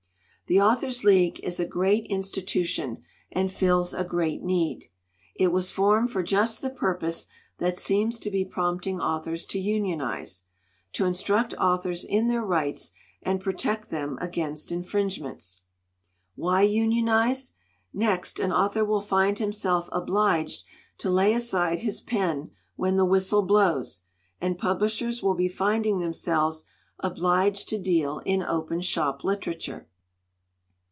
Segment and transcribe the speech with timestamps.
[0.47, 4.87] "The Authors* League is a great institution and fills a great need.
[5.33, 7.27] It was formed for just the pur pose
[7.59, 10.43] that seems to be prompting authors to union ize
[10.91, 12.91] to instruct authors in their rights
[13.23, 15.61] and pro tect them against infringements.
[16.35, 17.53] 245 LITERATURE IN THE MAKING "Why unionize?
[17.93, 20.63] Next, an author will find himself obliged
[20.97, 24.01] to lay aside his pen when the whistle blows,
[24.41, 26.65] and publishers will be finding them selves
[26.99, 29.87] obliged to deal in open shop literature."